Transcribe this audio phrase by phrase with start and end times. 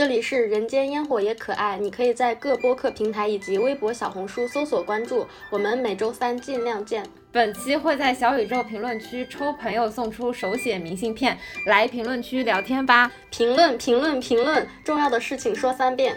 [0.00, 7.04] 这里是人间烟火也可爱，你可以在各播客平台以及微博、小红书搜索关注我们，每周三尽量见。
[7.30, 11.36] 本期会在小宇宙评论区抽朋友送出手写明信片，
[11.66, 13.12] 来评论区聊天吧！
[13.28, 16.16] 评论评论评论，重要的事情说三遍。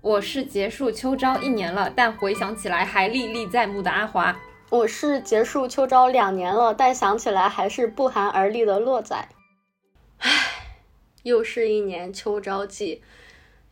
[0.00, 4.34] 我是结束秋招一年了，但回想起来还历历在目的阿华。
[4.70, 9.28] 我是结束秋招两年了，但想起来还是不寒而栗的洛仔。
[10.20, 10.30] 唉，
[11.22, 13.02] 又是一年秋招季。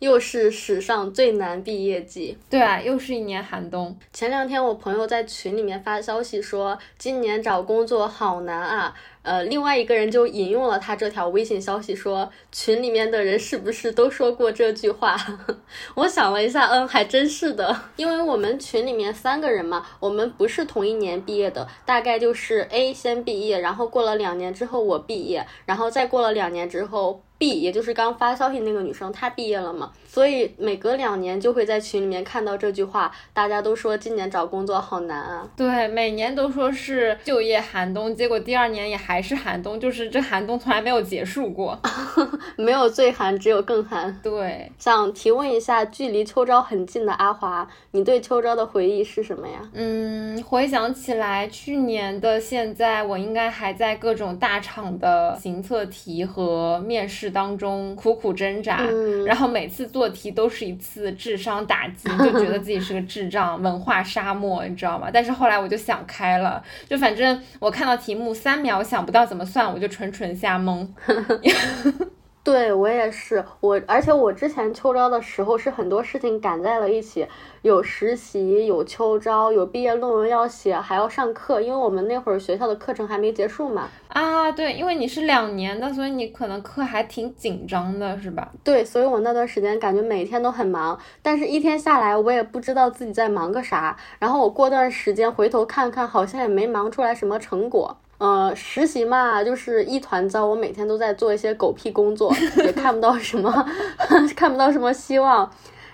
[0.01, 3.99] 又是史上最难毕业季，对啊，又是一年寒冬。
[4.13, 8.95] 前两天我朋友在群里面发消息说，今年找工作好难啊。
[9.29, 15.15] 呃，另外一个人就引用了他这条微信消息，说群里面的人是不是都说过这句话？
[15.95, 17.79] 我想了一下，嗯，还真是的。
[17.97, 27.23] 因为我们群里面三个人嘛，我们不是同一年毕业的，大概就是 A 先毕业，然后过了两年之后我毕业，然后再过了两年之后。
[27.39, 29.93] B，也就是刚发消息那个女生，她毕业了嘛？
[30.19, 35.49] 所以每隔两年就会在群里面看到这句话，大家都说今年找工作好难啊。
[35.57, 41.81] 对，每年都说是就业寒冬，结果第二年也还是寒冬，就是这寒冬从来没有结束过，
[42.59, 44.19] 没有最寒，只有更寒。
[44.21, 49.61] 对，想提问一下，距离秋招很近的阿华，你对秋招的回忆是什么呀？
[49.73, 57.31] 嗯，回想起来，去年的现在，我应该还在各种大厂的行测题和面试。
[57.31, 58.83] 当中苦苦挣扎，
[59.27, 65.09] 然后每次做题都是一次智商打击，就觉得自己是个智障，文化沙漠，你知道吗？
[65.13, 70.93] 但是后来我就想开了，就反正我看到题目三秒想不到怎么算，我就纯纯瞎蒙。
[72.49, 77.27] 对我也是，我而且我之前秋招的时候是很多事情赶在了一起，
[77.61, 83.91] 有实习，有秋招，有毕业论文要写，还要上课，因为我们那会儿学校的课程还没结束嘛。
[84.09, 88.51] 啊，对，因为你是两年的，所以你可能课还挺紧张的，是吧？
[88.65, 97.99] 对，所以我那段时间感觉每天都很忙，但是一天下来我也不知道自己在忙个啥，然后我过段时间回头看看，好像也没忙出来什么成果。
[98.19, 100.45] 呃，实习嘛，就是一团糟。
[100.45, 102.33] 我每天都在做一些狗屁工作，
[102.65, 103.67] 也看不到什么，
[104.35, 105.49] 看不到什么希望。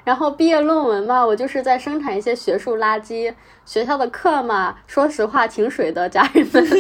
[0.04, 3.32] 然后毕业论文吧，我就是在生产一些学术垃圾。
[3.64, 6.64] 学校的课嘛，说实话挺水的，家人们。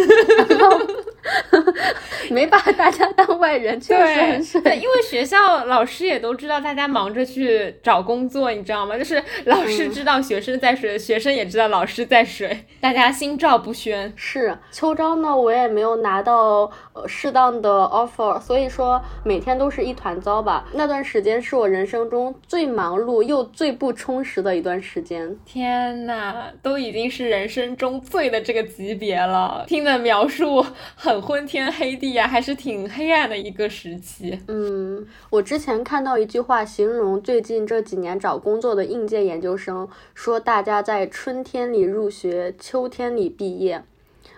[2.30, 4.60] 没把大家当外人，确实很水。
[4.76, 8.96] 因为学校老师也都知道大家忙着去找工作，你知道吗？
[8.96, 14.12] 就是老师知道学生在水，学生也知道老师在水，大家心照不宣。
[14.16, 20.64] 是秋招呢，我也没有拿到呃适当的 offer，所以说每天都是一团糟吧。
[20.72, 25.34] 那段时间是我人生中最忙碌又最不充实的一段时间。
[25.44, 30.64] 天呐，都已经是人生中最的这个级别了，听的描述
[30.94, 31.24] 很。
[31.24, 34.38] 昏天黑地呀，还是挺黑暗的一个时期。
[34.46, 43.82] 嗯，我之前看到一句话形容最近这几年找工作的应届研究生，说大家在春天里入学，秋天里毕业。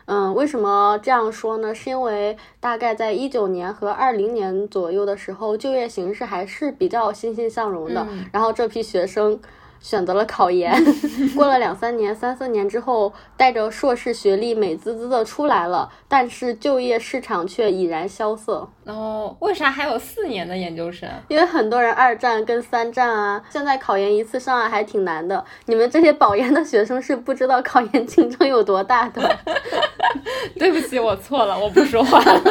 [0.04, 1.74] 嗯，为什么这样说呢？
[1.74, 8.06] 是因为大概在一九年和二零年左右的时候，就业形势还是比较欣欣向荣的。
[8.32, 9.40] 然后这批学生。
[9.86, 10.74] 选择了考研，
[11.36, 18.68] 过了两三年、三四年之后，带着硕士学历美滋滋的出来了，但是就业市场却已然萧瑟。
[18.86, 21.08] 哦，为啥还有四年的研究生？
[21.28, 25.44] 因为很多人二战跟三战啊，现在考研一次上岸还挺难的。
[25.66, 29.38] 你们这些保研的学生是不知道考研竞争有多大的。
[30.58, 32.42] 对不起，我错了，我不说话了。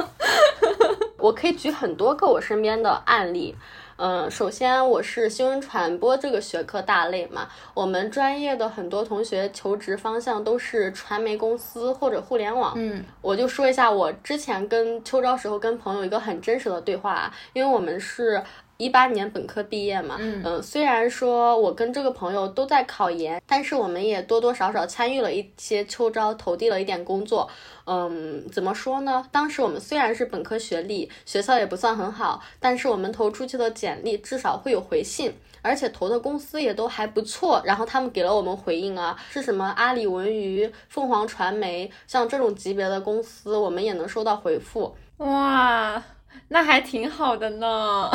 [1.16, 3.56] 我可以举很多个我身边的案例。
[3.98, 12.74] 嗯，首先我是新闻传播这个学科大类嘛，我们专业的很多同学求职方向都是传媒公司或者互联网。
[12.76, 18.42] 嗯，我就说一下我之前跟秋招时候跟朋友一个很真实的对话啊，因为我们是。
[18.78, 27.48] 一八年本科毕业嘛，嗯，虽然说我跟这个朋友都在考研，但是我们也多多少少参与了一些秋招，投递了一点工作。
[27.86, 29.26] 嗯，怎么说呢？
[29.30, 37.62] 当时我们虽然是本科学历，学校也不算很好，但是我们投出去的简历至少会有回信，而且投的公司也都还不错。
[37.64, 44.94] 然后他们给了我们回应啊，是什么阿里文娱、凤凰传媒，像这种级别的公司，我们也能收到回复。
[45.18, 46.02] 哇！
[46.48, 48.10] 那还挺好的呢，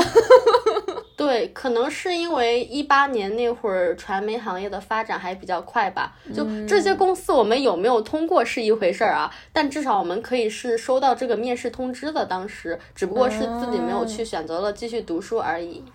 [1.18, 6.15] 对，可能是因为一八年那会儿传媒行业的发展还比较快吧。
[6.33, 12.25] 就这些公司，我们有没有通过是一回事儿啊，但至少我们可以是收到这个面试通知的。
[12.25, 15.83] 当时只不过是自己没有去选择了继续读书而已。
[15.85, 15.91] 嗯，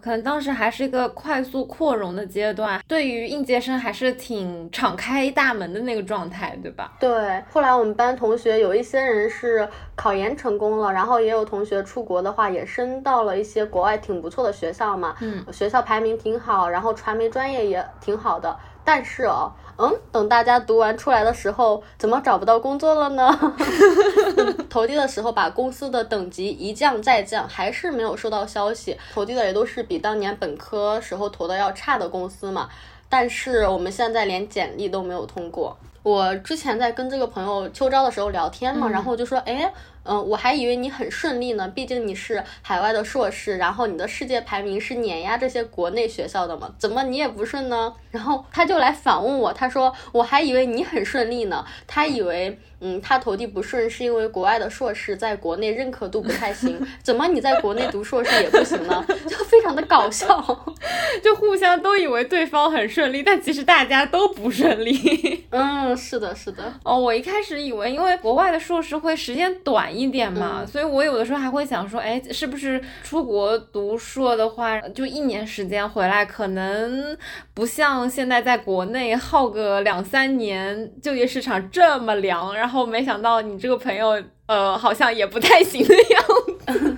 [0.00, 6.92] 可能当时还是一个快速扩容的阶段，对于应届生还是挺敞开大门的那个状态，对吧？
[6.98, 7.42] 对。
[7.50, 15.14] 后来我们班同学有一些人是考研成功了，然后也有同学出国的话也升到了一些国外挺不错的学校嘛。
[15.20, 15.44] 嗯。
[15.52, 18.56] 学校排名挺好，然后传媒专业也挺好的。
[18.84, 23.54] 但是哦，嗯，等大家读完出来的时候，怎么找不到工作了呢？
[24.70, 28.96] 投递的时候把公司的等级一降再降，还是没有收到消息。
[29.12, 32.68] 投递的也都是比当年本科时候投的要差的公司嘛。
[33.08, 35.76] 但是我们现在连简历都没有通过。
[36.02, 39.72] 我之前在跟这个朋友秋招的时候聊天嘛，然后就说，哎。
[40.04, 47.92] 嗯，我还以为你很顺利呢，毕竟你是海外的硕士，然后你的世界排名是碾压这些国内学校的嘛，怎么你也不顺呢？
[48.10, 52.58] 然后他就来反问我，他说我还以为你很顺利呢，他以为。
[52.84, 59.06] 嗯，他投递不顺是因为国外的硕士在国内认可度不太行， 怎么你在国内读硕士也不行呢？
[59.28, 60.26] 就非常的搞笑，
[61.22, 65.44] 就互相都以为对方很顺利，但其实大家都不顺利。
[65.50, 66.74] 嗯，是的，是的。
[66.82, 77.16] 哦，我一开始以为因为国外的硕士会时间短一点嘛，所以我有的时候还会想说，哎，是不是出国读硕的话，就一年时间回来，可能
[77.54, 82.82] 不像现在在国内耗个两三年，就业市场这么凉，然后。
[82.92, 86.31] 没想到你这个朋友，呃，好像也不太行的样子，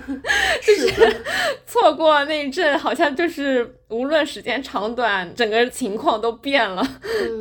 [0.61, 1.17] 就是
[1.65, 6.85] 错过那一阵，好像就是无论时间长短，整个情况都变了，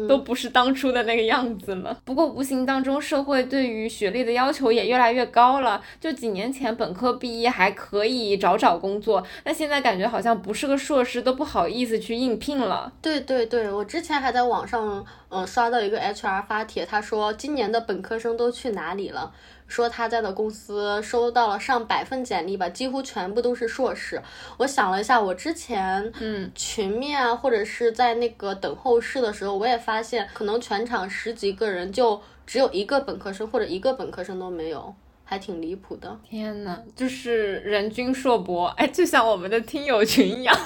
[0.09, 1.97] 都不是当初的那个样子了。
[2.05, 5.83] 不过无形当中，社会对于学历的要求也越来越高了。
[6.01, 12.93] 就几年前本科毕业还可以找找工作，那现在感觉好像不是个硕士都不好意思去应聘了。
[13.01, 15.05] 对对对，我之前还在网上。
[15.37, 19.33] 嗯，刷到一个 HR 发帖，他说今年的本科生都去哪里了？
[19.75, 24.23] 说他在的公司收到了上百份简历吧，几乎全部都是硕士。
[24.57, 34.95] 我想了一下，我之前嗯群面啊，或者是在那个等候室的时候，我也发现可能全场十几个人就只有一个本科生或者一个本科生都没有，
[35.25, 36.17] 还挺离谱的。
[36.23, 40.57] 天呐，就是人均硕博，哎，就像我们的听友群一样。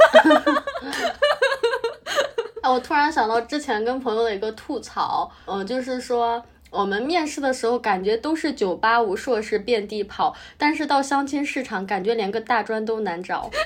[2.61, 13.51] 哎，我突然想到之前跟朋友的一个吐槽，嗯，就是说我们面试的时候感觉都是九八五硕士遍地跑，但是到相亲市场感觉连个大专都难找。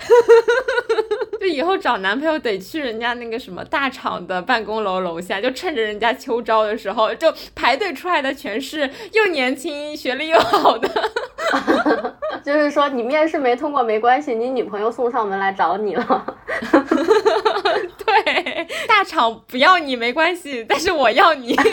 [1.40, 10.88] 就以后找男朋友得去人家那个什么大厂的办公楼楼下，就趁着人家秋招的时候，就排队出来的全是又年轻、学历又好的。
[12.44, 16.36] 就是说你面试没通过没关系，你女朋友送上门来找你了。
[18.24, 21.56] 对， 大厂不要你没关系，但是我要你。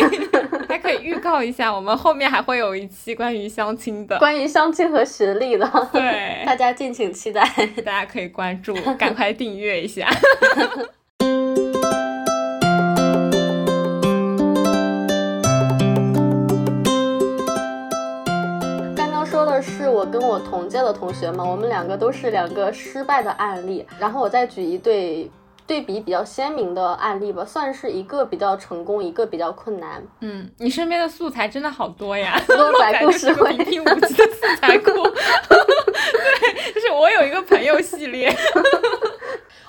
[0.69, 5.67] 还可以预告一下，我们后面还会有一期关于相亲的，关于相亲和学历的。
[5.91, 7.43] 对，大家敬请期待，
[7.83, 10.07] 大家可以关注， 赶快订阅一下。
[19.61, 23.85] 是我跟我同届的同学嘛，我们两个都是两个失败的案例。
[23.99, 25.29] 然后我再举一对
[25.69, 30.03] 对比比较鲜明的案例吧，算是一个比较成功，一个比较困难。
[30.21, 34.89] 嗯，你身边的素材真的好多呀， 多仔故事会，平平无奇的素材库。
[34.89, 38.35] 对，就是我有一个朋友系列。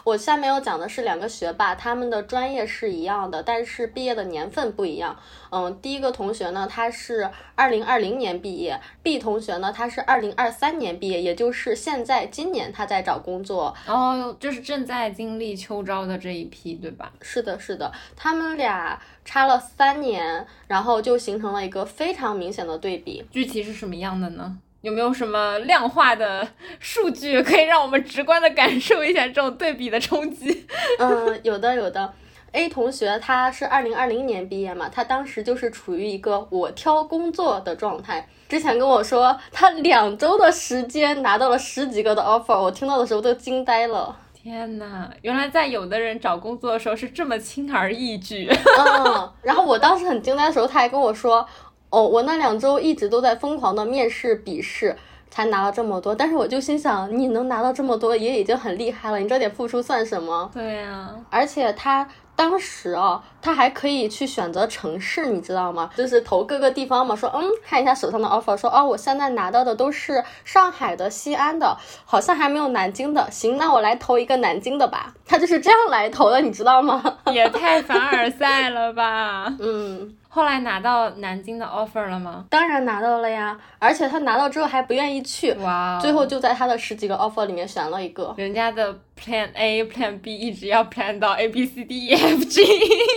[0.04, 5.16] 我下面要讲的是两个学霸，他们的专业是一样的，但是毕业的年份不一样。
[5.50, 13.74] 嗯，第一个同学呢，他是二零二零年毕业；B 同学呢，他是二零二三年毕业，也就是现在今年他在找工作。
[13.86, 17.12] 哦，就是正在经历秋招的这一批，对吧？
[17.20, 23.24] 是的，是的，他们俩差了三年，然后就形成了一个非常明显的对比。
[23.30, 24.58] 具体是什么样的呢？
[24.82, 26.46] 有没有什么量化的
[26.80, 30.66] 数据可以让我们直观的感受一下这种对比的冲击？
[30.98, 32.12] 嗯，有的有的。
[32.52, 38.26] A 同学他是二零二零年毕业嘛，他当时就是处于一个我挑工作的状态。
[38.48, 44.16] 之前跟我说他两周的时间拿到了十几个的 offer，我听到的时候都惊呆了。
[44.34, 48.48] 天呐，原来在有的人找工作的时候是这么轻而易举。
[48.50, 51.46] 嗯，然后我当时很惊呆的时候，他还跟我说。
[51.90, 54.96] 哦，我那两周一直都在疯狂的面试笔试，
[55.28, 56.14] 才拿了这么多。
[56.14, 60.50] 但是我就心想，你能拿到这么多也已经很厉害了，你这点付出算什么？
[60.54, 65.90] 对呀，而且他当时啊，他还可以去选择城市，你知道吗？
[65.96, 73.28] 就是投各个地方嘛，说嗯，看一下手上的 offer，说哦，我现在拿到的都是上海的、西安的，好像还没有南京的。
[73.30, 75.12] 行，那我来投一个南京的吧。
[75.26, 77.02] 他就是这样来投的，你知道吗？
[77.32, 79.52] 也太凡尔赛了吧？
[79.60, 80.16] 嗯。
[80.32, 82.44] 后来拿到南京的 offer 了吗？
[82.48, 85.98] 当然拿到了呀，而且他拿到之后还不愿意去，哇！
[86.00, 88.32] 最后就在他的十几个 offer 里面选了一个。
[88.36, 92.62] 人家的 plan A、plan B 一直要 plan 到 A、B、C、D、E、F、G，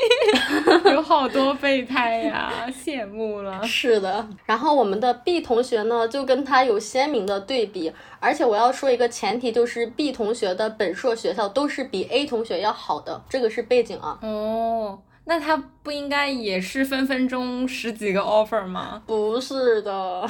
[0.92, 3.62] 有好多备胎呀， 羡慕了。
[3.64, 14.18] 是的，然后我们的 B 同学呢，就跟他有鲜明的对比，而且我要说一个前提，就是 B 同学的本硕学校都是比 A 同学要好的，这个是背景啊。
[14.24, 14.98] 哦。
[15.26, 19.02] 那他不应该也是分分钟十几个 offer 吗？
[19.06, 20.30] 不是的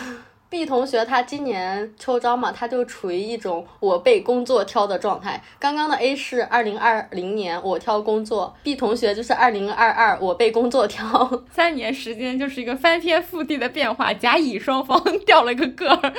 [0.49, 5.43] ，B 同学他今年秋招嘛，他就处于一种我被工作挑的状态。
[5.57, 11.43] 刚刚的 A 是二零二零年我挑工作，B 同学就是二零二二我被工作挑。
[11.51, 16.13] 三年时间就是一个翻天覆地的变化，甲乙双方 掉了个个儿。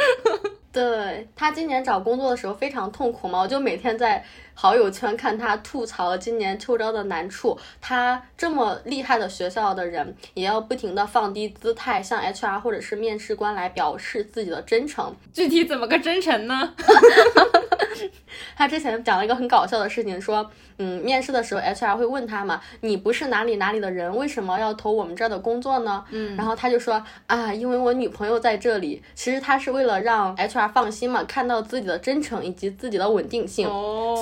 [0.74, 4.22] 对他今年找工作的时候非常痛苦嘛，我就每天在。
[4.56, 15.12] 好友圈看他吐槽今年秋招的难处，他这么厉害的学校的人，也要不停的放低姿态，向 HR 或者是面试官来表示自己的真诚。
[15.32, 16.72] 具体怎么个真诚呢？
[18.56, 26.04] 他之前讲了一个很搞笑的事情，说，嗯，面试的时候 HR 会问他嘛，你不是哪里哪里的人，为什么要投我们这儿的工作呢？
[26.10, 29.02] 嗯，然后他就说啊，因为我女朋友在这里。
[29.14, 33.66] 其实他是为了让 HR 放心嘛，看到自己的真诚以及自己的稳定性，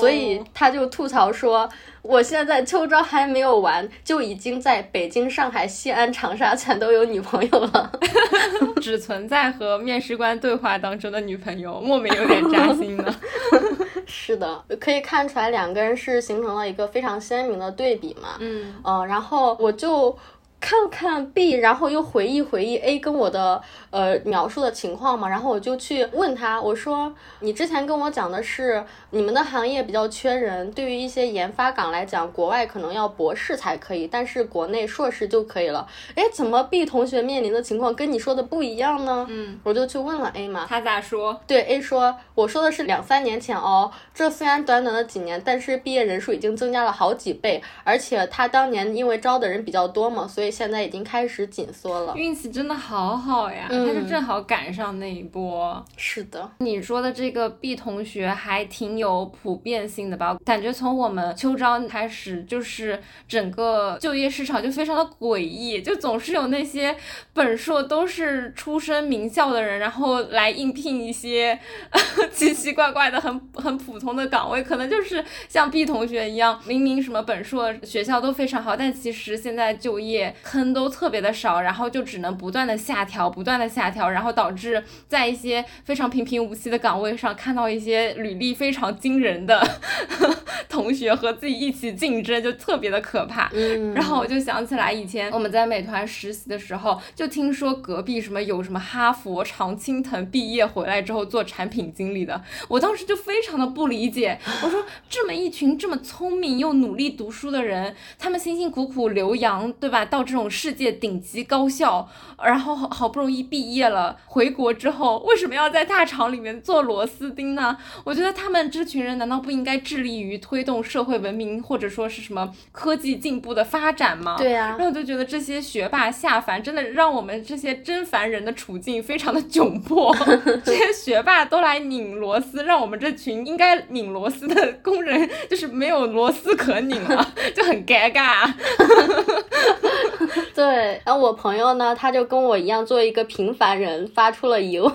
[0.00, 0.43] 所以。
[0.55, 1.69] 他就吐槽说
[2.02, 7.92] ：“我现在秋招还没有完，就已经在北京、上海、西安、长沙全都有女朋友了，
[8.82, 13.14] 只存在和面试官对话当中的女朋友，莫名有点扎心呢。
[14.04, 18.30] 是的，可以看出来两个人是形成了一个非常鲜明的对比嘛。
[18.40, 20.16] 嗯嗯，然后我就。
[20.62, 35.85] 看看 B，然后又回忆回忆 A 跟我的呃描述的情况嘛，然后我就去问他，我说你之前跟我讲的是你们的行业比较缺人，对于一些研发岗来讲，国外可能要博士才可以，但是国内硕士就可以了。
[36.14, 39.26] 哎，怎么 B 同学面临的情况跟你说的不一样呢？
[39.28, 41.38] 嗯，我就去问了 A 嘛，他咋说？
[41.49, 50.51] 对 A 说，我说的是两三年前哦，这虽然短短的几年，但是毕业人数已经增加了好几倍，而且他当年因为招的人比较多嘛，所以。
[50.52, 55.82] 现在已经开始紧缩了，运气真的好好呀，他是正好赶上那一波。
[55.97, 60.37] 是的，你说的这个 B 同学还挺有普遍性的吧？
[60.44, 66.94] 感觉从我们秋招开始，就是整个就业市场就非常的诡异，就总是有那些
[67.32, 71.59] 本硕都是出身名校的人，然后来应聘一些
[72.32, 80.35] 奇奇怪怪的、很很普通的岗位，可能就是像 B 同学一样，明明什么本硕学校都非常好，但其实现在就业。
[80.43, 89.67] 坑都特别的少，然后就只能不断的下调，不断的下调，然后导致在一些非常平平无奇的岗位上看到一些履历非常惊人的
[90.69, 93.51] 同学和自己一起竞争，就特别的可怕。
[93.53, 110.05] 嗯，然后我就想起来以前我们在美团实习的时候，就听说隔壁什么有什么哈佛、常青藤毕业回来之后做产品经理的，我当时就非常的不理解，我说 这么一群这么聪明又努力读书的人，他们辛辛苦苦留洋，对吧？
[110.05, 112.09] 到这种世界顶级高校，
[112.43, 117.77] 然后好好不容易毕业了，回国之后为什么要在大厂里面做螺丝钉呢？
[118.05, 124.37] 我觉得他们这群人难道不应该致力于推动社会文明或者说是什么科技进步的发展吗？
[124.39, 130.15] 对呀，然后我就觉得这些学霸下凡，真的让我们这些真凡人的处境非常的窘迫。
[130.65, 138.53] 这些学霸都来拧螺丝，让我们这群应该拧螺丝的工人就是没有螺丝可拧了，就很尴尬。
[140.55, 144.93] 对，然后我朋友呢，他就跟我一样，作为一个平凡人，发出了疑问。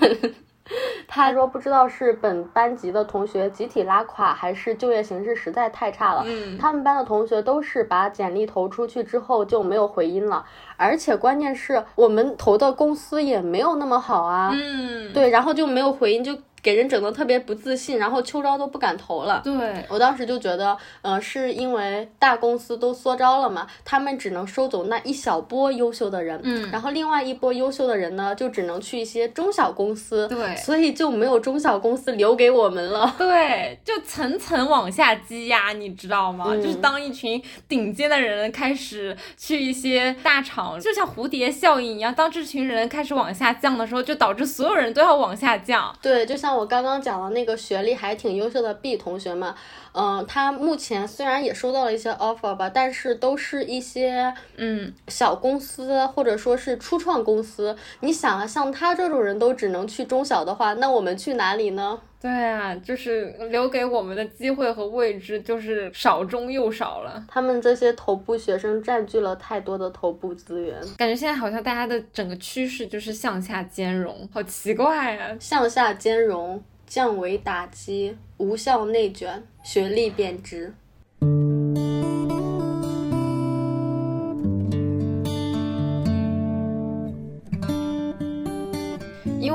[1.07, 6.23] 他说不知道是本班级的同学集体拉垮，还是就业形势实在太差了。
[6.25, 14.51] 嗯，他们班的同学都是把简历投出去之后就没有回音了，而且关键是我们投的公司也没有那么好啊。
[14.53, 16.37] 嗯，对，然后就没有回音就。
[16.67, 19.39] 给人整的特别不自信，然后秋招都不敢投了。
[19.41, 19.55] 对
[19.87, 33.15] 我当时就觉得，嗯，是因为大公司都缩招了嘛，他们只能收走那一小波优秀的人，嗯，然后另外一波优秀的人呢，就只能去一些中小公司，对，所以就没有中小公司留给我们了。
[33.17, 36.53] 对，就层层往下积压，你知道吗？
[36.57, 45.95] 就是当一群顶尖的人开始去一些大厂，就像蝴蝶效应一样，当这群人开始往下降的时候，就导致所有人都要往下降。
[46.01, 46.56] 对，就像。
[46.57, 49.53] 我刚刚讲的那个学历还挺优秀的 B 同学们，
[49.93, 57.77] 嗯，他目前虽然也收到了一些 offer 吧，但是都是一些嗯小公司或者说是初创公司。
[57.99, 61.99] 你想啊，像他这种人都只能去中小的话，那我们去哪里呢？
[62.27, 67.25] 对啊，就是留给我们的机会和位置就是少中又少了。
[67.29, 75.37] 他们这些头部学生占据了太多的头部资源，感觉现在好像大家的整个趋势就是向下兼容，好奇怪啊！
[75.39, 80.73] 向下兼容，降维打击，无效内卷，学历贬值。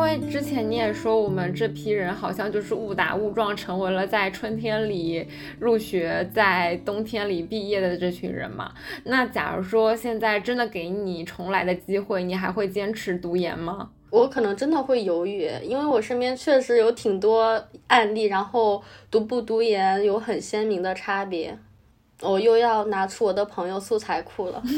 [0.02, 5.24] 因为之前你也说我们这批人好像就是误打误撞成为了在春天里
[5.60, 8.72] 入学，在冬天里毕业的这群人嘛。
[9.04, 13.90] 那假如说现在真的给你重来的机会，你还会坚持读研吗？
[14.10, 21.56] 我可能真的会犹豫，因为我身边确实有挺多案例，然后读不读研有很鲜明的差别。
[22.22, 24.60] 我又要拿出我的朋友素材库了。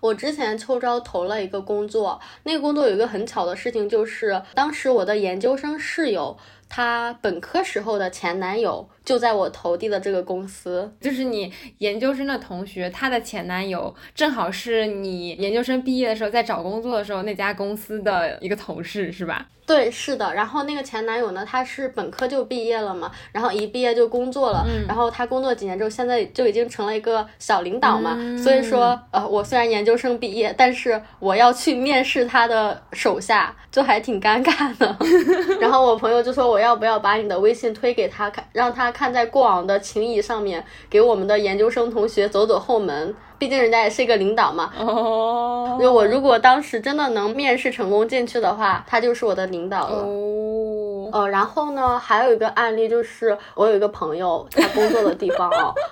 [0.00, 6.36] 我之前秋招投了一个工作，那个工作有一个很巧的事情，就是当时我的研究生室友，
[6.68, 8.88] 她本科时候的前男友。
[9.04, 19.48] 就在我投递的这个公司，就是你研究生的同学，他的前男友正好是你研究生毕业的时候在找工作的时候那家公司的一个同事，是吧？
[19.68, 20.34] 对，是的。
[20.34, 28.18] 然后那个前男友呢，他是本科就毕业了嘛，然后一毕业就工作了，然后他工作几年之后，现在就已经成了一个小领导嘛。
[28.42, 34.96] 所以说，呃，我虽然研究生毕业，但是我要去面试他的手下，就还挺尴尬的。
[35.60, 38.88] 然后我朋友就说，我要不要把你的微信推给他看，让他。
[38.98, 44.72] 看在过往的情谊上面，给我们的研究生同学走走后门，毕竟人家也是一个领导嘛。
[44.78, 50.02] 哦，就我如果当时真的能面试成功进去的话，他就是我的领导了。
[50.02, 55.74] 哦，呃，然后呢，还有一个案例就是，我有一个朋友，他工作的地方哦。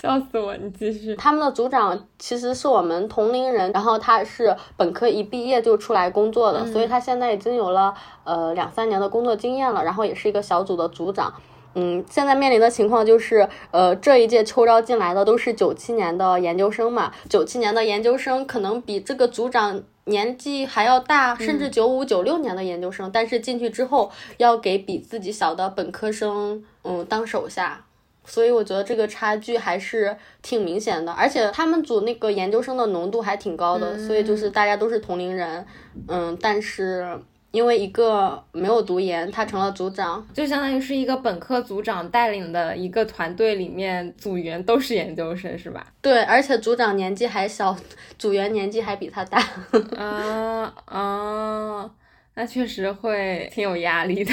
[0.00, 0.54] 笑死我！
[0.56, 1.16] 你继续。
[1.16, 11.34] 他们的组长其实是我们同龄人，然后他是本科一毕业就出来工作的，所以他现在已经有了呃两三年的工作经验了，然后也是一个小组的组长。
[11.78, 27.84] 嗯，现在面临的情况就是，呃，这一届秋招进来的都是九七年的研究生嘛，九七年的研究生可能比这个组长年纪还要大，甚至九五九六年的研究生，但是进去之后要给比自己小的本科生，嗯，当手下。
[28.24, 35.64] 所以我觉得这个差距还是挺明显的，而且他们组那个研究生的浓度还挺高的，所以就是大家都是同龄人，
[36.08, 37.18] 嗯，但是
[37.58, 45.84] 因为一个没有读研，他成了组长，就相当于是一个本科组长带领的一个团队里面，组员都是研究生，是吧？
[46.00, 47.76] 对，而且组长年纪还小，
[48.16, 49.42] 组员年纪还比他大。
[49.98, 51.90] 啊啊。
[52.34, 54.32] 那确实会挺有压力的，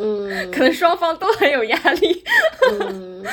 [0.00, 2.24] 嗯， 可能双方都很有压力，
[2.72, 3.24] 嗯，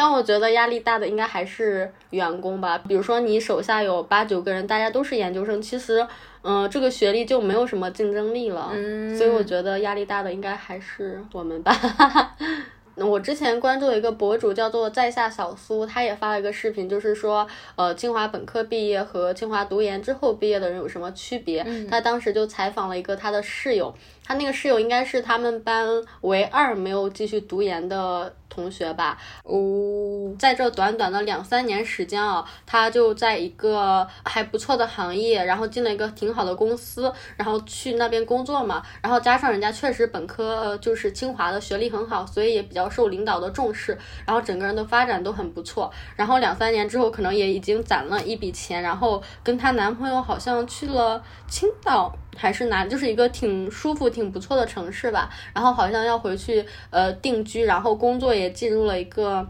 [0.00, 2.78] 但我觉得压力大的应该还是员工吧。
[2.88, 6.06] 比如说你手下有八九个人，大家都是研究生，其实，
[6.40, 11.76] 嗯，这个学历就没有什么竞争力了，嗯，所以我觉得压力大的应该还是我们吧。
[12.96, 21.62] 我之前关注的一个博主叫做在下小苏，他也发了一个视频，就是说，呃，清华本科毕业和清华读研之后毕业的人有什么区别？
[21.90, 25.86] 他当时就采访了一个他的室友，他那个室友应该是他们班
[26.22, 28.34] 唯二没有继续读研的。
[28.50, 45.90] 同学吧，哦，在这短短的两三年时间啊，他就在一个还不错的行业，然后进了一个挺好的公司，然后去那边工作嘛，然后加上人家确实本科就是清华的学历很好，所以也比较受领导的重视，然后整个人的发展都很不错。
[46.16, 52.12] 然后两三年之后，可能也已经攒了一笔钱，然后跟她男朋友好像去了青岛。
[52.36, 55.28] 还是哪，就是一个挺舒服、挺不错的城市吧。
[55.52, 59.46] 然后好像要回去呃定居，然后工作也也进入了一个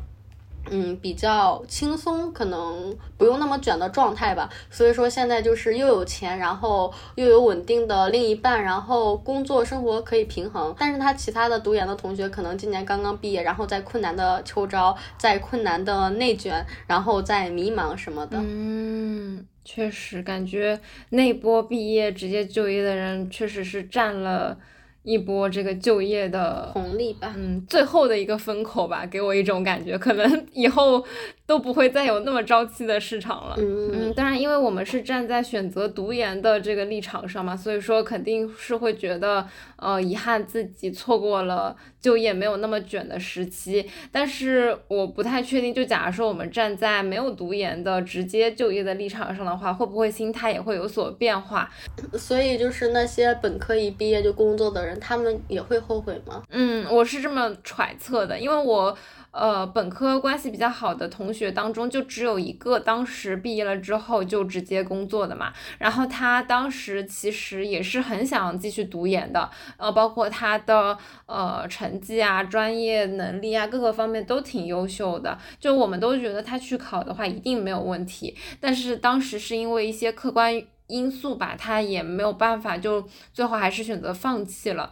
[0.70, 4.50] 嗯比较轻松，可能不用那么卷的状态吧。
[4.70, 10.74] 所以说现在就是又有钱，然后又有稳定的另一半，然后工作生活可以平衡。
[10.78, 18.38] 但是他其他的读研的同学可能今年刚刚毕业，然后在困难的秋招，在困难的内卷，然后在迷茫什么的。
[18.40, 19.46] 嗯。
[19.62, 24.58] 确实，感觉那波毕业直接就业的人，确实是占了
[25.02, 27.34] 一波这个就业的红利吧。
[27.36, 31.04] 嗯，最后的一个风口吧，给我一种感觉，可能 以后。
[31.50, 33.56] 都不会再有那么朝气的市场了。
[33.58, 43.88] 嗯，当然，因为我们是站在选择读研的这个立场上嘛，所以说肯定是会觉得，呃，遗憾自己错过了就业没有那么卷的时期。
[44.10, 51.70] 但是我不太确定，就假如说我们站在没有读研的直接就业的立场上的话，会不会心态也会有所变化？
[52.14, 56.42] 所以就是那些本科一毕业就工作的人，他们也会后悔吗？
[56.50, 58.96] 嗯，我是这么揣测的，因为我。
[59.32, 65.52] 呃本科关系比较好的同学当中，就只有一个当时毕业了之后就直接工作的嘛。
[65.78, 78.36] 然后他当时其实也是很想继续读研的，呃，包括他的呃成绩啊、专业能力啊各个方面都挺优秀的，就我们都觉得他去考的话一定没有问题。
[78.60, 84.90] 但是当时是因为一些客观因素吧，他也没有办法，就最后还是选择放弃了。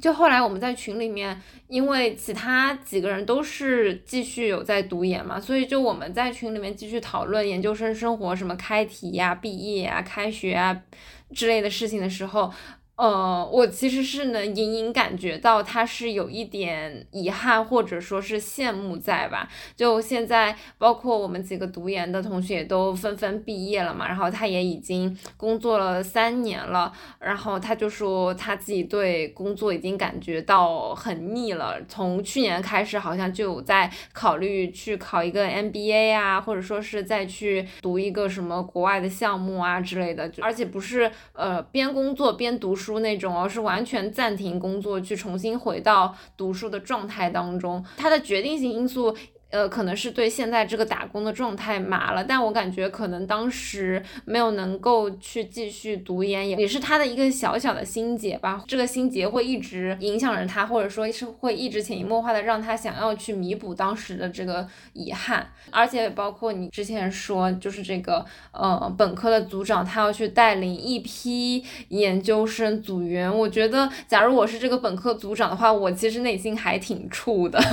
[0.00, 10.82] 就后来我们在群里面，因为其他几个人都是继续有在读研嘛，所以就我们在群里面继续讨论研究生生活，什么开题呀、毕业啊、开学啊
[11.34, 12.52] 之类的事情的时候。
[13.00, 19.48] 呃，我其实是能隐隐感觉到他是有一点遗憾，或者说是羡慕在吧。
[19.74, 31.80] 就现在，包括我们几个读研的同学也都纷纷毕业了嘛，然后他也已经工作了三年了，然后他就说他自己对工作已经感觉到很腻了。
[31.88, 42.89] 从去年开始，好像就有在考虑去考一个 MBA 啊，或者说是再去读一个什么国外的项目啊之类的，而且不是呃边工作边读书。
[42.90, 47.84] 书那种，而是完全暂停工作，去重新回到读书的状态当中。
[47.96, 49.16] 它的决定性因素。
[49.50, 58.62] 呃，可能是对现在这个打工的状态麻了，但我感觉可能当时没有能够去继续读研，也也是他的一个小小的心结吧。
[58.66, 65.46] 这个心结会一直影响着他，或者说是会一直潜移默化的让他想要去弥补当时的这个遗憾。
[65.70, 73.36] 而且包括你之前说，就是这个呃本科的组长，他要去带领一批研究生组员。
[73.36, 77.60] 我觉得，假如我是这个本科组长的话，我其实内心还挺怵的。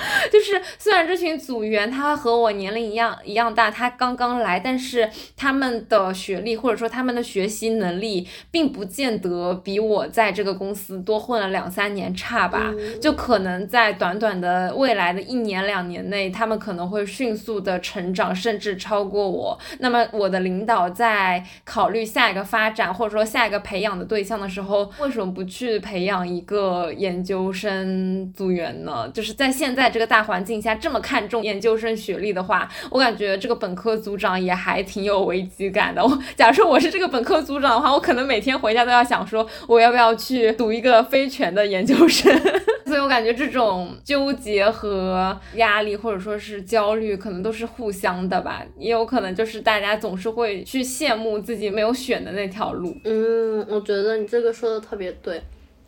[0.32, 12.72] 就是虽然这群组员他和我年龄一样一样大，他刚刚来，但是他们的学历或者说他们的学习能力，并不见得比我在这个公司多混了两三年差吧。
[13.00, 19.58] 就可能在短短的未来的一年两年内，他们可能会迅速的成长，甚至超过我。
[19.80, 29.06] 那么我的领导在考虑下一个发展或者说下一个培养的对象的时候，为什么不去培养一个研究生组员呢？
[29.12, 29.89] 就是在现在。
[29.90, 36.04] 这个大环境下这么看重研究生学历的话，我感觉这个本科组长也还挺有危机感的。
[36.04, 42.32] 我假如说我是这个本科组长的话，我可能每天回家都要想说，我要不要去读一个非全的研究生。
[42.86, 48.64] 所以我感觉这种纠结和压力或者说是焦虑，可能都是互相的吧。
[48.76, 52.96] 也有可能就是大家总是会去羡慕自己没有选的那条路。
[53.04, 55.40] 嗯，我觉得你这个说的特别对。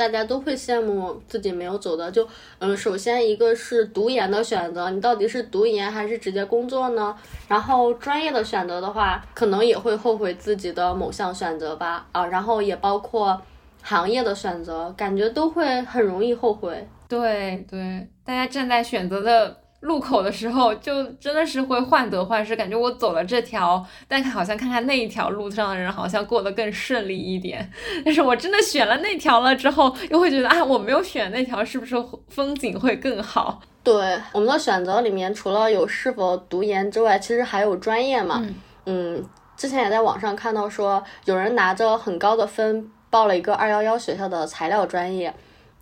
[0.09, 2.27] 大家都会羡慕自己没有走的，就
[2.59, 7.17] 嗯，首先一个是读研的选择，你到底是读研还是直接工作呢？
[7.49, 13.41] 然后专业的选择的话，可能也会后悔自己的某项选择吧，啊，然后也包括
[13.83, 16.88] 行业的选择，感觉都会很容易后悔。
[17.09, 19.62] 对对，大家站在选择的。
[19.83, 27.68] 路口的时候，就真的是会患得患失，感觉我走了这条，但好像看看那一条路上的人，好像过得更顺利一点。
[28.05, 31.97] 但是我真的选了那条了之后，又会觉得啊，我没有选那条，是不是
[32.29, 33.61] 风景会更好？
[33.83, 38.40] 对，我们的选择里面，除了有是否读研之外，其实还有专业嘛。
[38.87, 39.25] 嗯，
[39.57, 45.35] 之前也在网上看到说，有人拿着很高的分报了一个二幺幺学校的材料专业。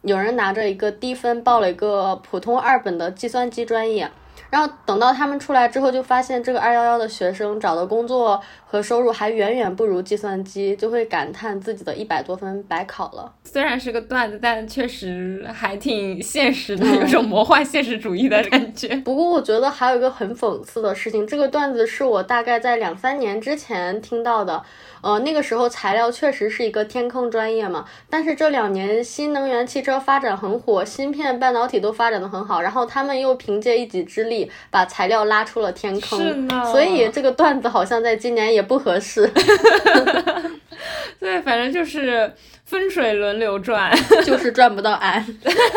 [0.03, 4.11] 有人拿着一个低分报了一个普通二本的计算机专业。
[4.51, 13.33] 然后等到他们出来之后，就发现这个二幺幺的学生找的工作和收入还远远不如计算机，就会感叹自己的一百多分白考了。
[13.45, 18.97] 虽然是个段子，但确实还挺现实的，有种魔幻现实主义的感觉。
[18.97, 24.63] 不过我觉得还有一个很讽刺的事情，这个段子是我大概在两三年之前听到的。
[25.03, 34.40] 呃，那个时候材料确实是一个天坑专业嘛，但是这两年新能源汽车发展很火，芯片、半导体都发展的很好，然后他们又凭借一己之力。
[34.71, 39.31] 把材料拉出了天坑，所以这个段子好像在今年也不合适。
[41.19, 42.33] 对，反正就是
[42.65, 43.93] 风水轮流转，
[44.25, 45.25] 就是转不到安。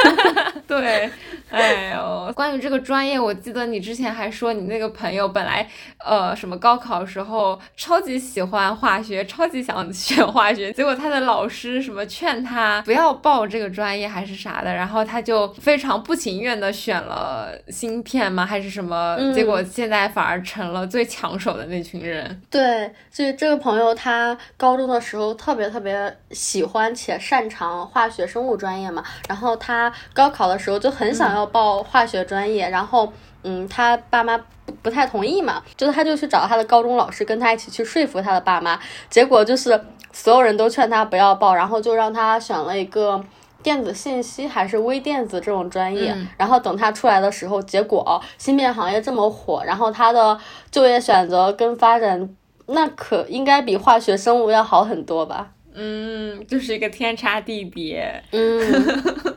[0.79, 1.09] 对。
[1.49, 5.67] 哎呦，关于这个专业，我记得你之前还说你那个朋友本来，
[6.03, 18.43] 呃，什么高考时候超级喜欢化学，超级想选化学，结果他的老师什么劝他不要报这个专业还是啥的，然后他就非常不情愿的选了芯片吗？
[18.43, 19.15] 还是什么？
[19.35, 22.41] 结果现在反而成了最抢手的那群人。
[22.49, 31.43] 对，所以这个朋友他高中的时候特别特别喜欢且擅长化学生物专业嘛，然后他高考的时候就很想要。
[31.53, 33.11] 报化学专业，然后，
[33.43, 39.79] 嗯，他爸妈不不太同意嘛，就是他就去找他的高中老师，跟他一起去说服他的爸妈，结果就是
[40.11, 43.23] 所有人都劝他不要报，然后就让他选了一个
[43.61, 46.15] 电子信息还是微电子这种专业。
[46.37, 50.39] 然后等他出来的时候，结果芯片行业这么火，然后他的
[50.71, 52.27] 就业选择跟发展，
[52.67, 55.51] 那可应该比化学生物要好很多吧？
[55.75, 58.23] 嗯，就是一个天差地别。
[58.31, 59.32] 嗯。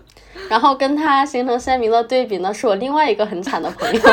[0.49, 4.01] 然后跟他形成鲜明的对比呢，是我另外一个很惨的朋友。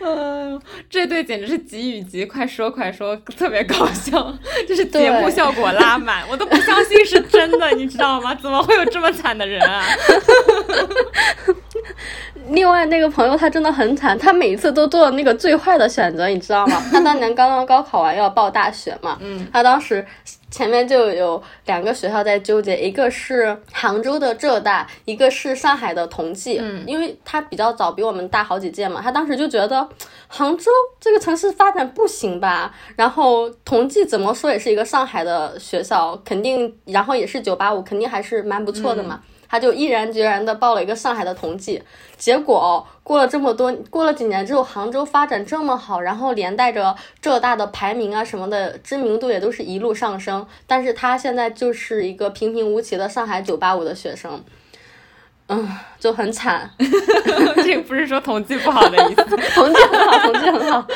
[0.00, 4.32] 嗯，这对简直是急与急，快说快说，特别搞笑，
[4.66, 8.34] 就是节目效果拉满，我都不相信是真的，你知道吗？
[8.40, 9.84] 怎么会有这么惨的人啊？
[12.50, 16.82] 另外那个朋友他真的很惨，他每次都做那个最坏的选择，你知道吗？
[16.90, 20.06] 他当年刚刚高考完要报大学嘛，嗯，他当时。
[20.50, 26.58] 前面就有两个学校在纠结，一个是杭州的浙大，一个是上海的同济。
[26.58, 29.88] 嗯，因为他比较早，比我们大好几届嘛，他当时就觉得
[30.26, 32.74] 杭州这个城市发展不行吧。
[32.96, 39.20] 然后同济怎么说也是一个上海的学校，肯定，然后也是九八五，肯定还是蛮不错的嘛。
[39.48, 41.82] 他就毅然决然的报了一个上海的同济，
[42.16, 54.44] 结果过了这么多，过了几年之后，杭州发展这么好，然后连带着浙大的排名啊什么的知名度也都是一路上升，但是他现在就是一个平平无奇的上海九八五的学生，
[55.48, 55.66] 嗯，
[55.98, 56.70] 就很惨。
[57.64, 60.86] 这个不是说同济不好的意思， 同济很好，同济很好。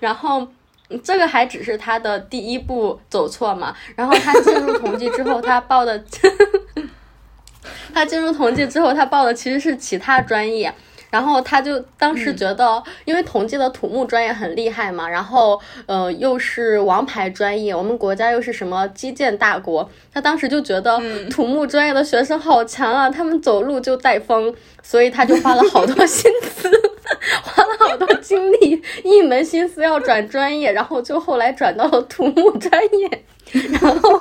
[0.00, 0.46] 然后
[1.04, 6.02] 这个还只是他的第一步走错嘛，然后他进入同济之后，他报的。
[7.94, 10.72] 他进入同济之后，他报的其实是其他专业，
[11.10, 26.70] 然后他就当时觉得，因为同济的土木专业很厉害嘛，然后呃又是王牌专业，我们国家又是什么基建大国，他当时就觉得土木专业的学生好强啊，他们走路就带风，所以他就花了好多心思，
[27.42, 33.24] 花了好多精力，一门心思要转专业，然后就后来转到了土木专业。
[33.80, 34.18] 然后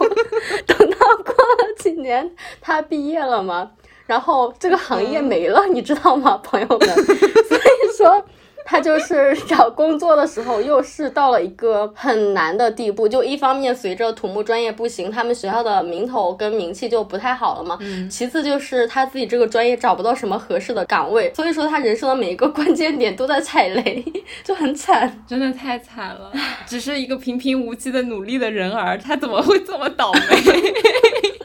[0.65, 3.71] 等到过了几年，他毕业了嘛，
[4.05, 6.79] 然后这个行业没了，你知道吗，朋友们？
[6.79, 8.25] 所以说。
[8.65, 13.07] 他就是找工作的时候，又是到了一个很难的地步。
[13.09, 17.77] 就一方面，随着土木专业不行，他们学校的名头跟名气就不太好了嘛。
[17.81, 18.09] 嗯。
[18.09, 24.03] 其次就是他自己这个专业找不到什么合适的岗位，所以说他人生的每一个关键点都在踩雷，
[24.43, 26.31] 就很惨，真的太惨了。
[26.65, 30.19] 只是一个平平无奇的努力的人儿，他怎么会这么倒霉？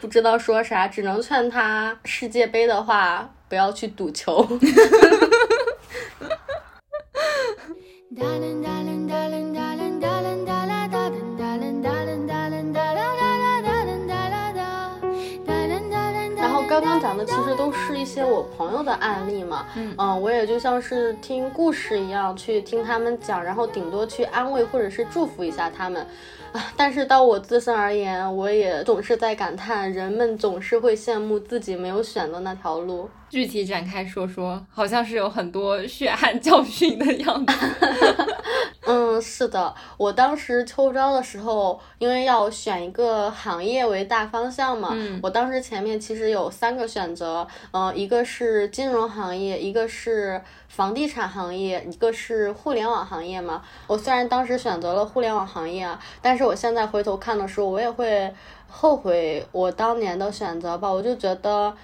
[0.00, 4.46] 不知道说啥，只能劝他世界杯的话不要去赌球。
[16.38, 26.06] 然后刚刚讲的其实都是一些我朋友的案例嘛，嗯，我也就像是听故事一样去听他们讲，然后顶多去安慰或者是祝福一下他们。
[26.76, 33.10] 但是到我自身而言，我也总是在感叹，人们总是会羡慕自己没有选的那条路。
[33.28, 37.54] 具体展开说说，好像是有很多血汗教训的样子。
[38.88, 53.60] 嗯，是的，我当时秋招的时候，因为要选一个行业为大方向嘛，我当时前面其实有三个选择，呃，一个是金融行业，一个是房地产行业，一个是互联网行业嘛。
[53.88, 58.32] 我虽然当时选择了互联网行业啊，但是我现在回头看的时候，我也会
[58.68, 60.88] 后悔我当年的选择吧。
[60.88, 61.74] 我就觉得。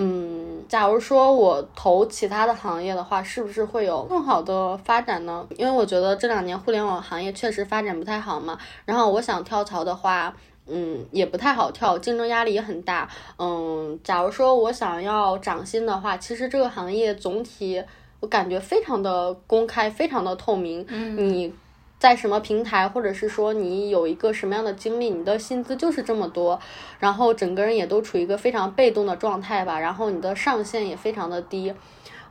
[0.00, 5.44] 嗯，假如说我投其他的行业的话，是不是会有更好的发展呢？
[5.56, 8.56] 因为我觉得这两年互联网行业确实发展不太好嘛。
[8.84, 10.32] 然后我想跳槽的话，
[10.68, 13.08] 嗯，也不太好跳，竞争压力也很大。
[13.38, 17.82] 嗯，假如说我想要涨薪的话，其实这个行业总体
[18.20, 20.86] 我感觉非常的公开，非常的透明。
[20.88, 21.52] 嗯，你。
[21.98, 26.60] 在什么平台，或者是说你有一个什么样的经历，你的薪资就是这么多，
[27.00, 31.74] 然后整个人也都处于一个非常被动的状态吧，然后你的上限也非常的低。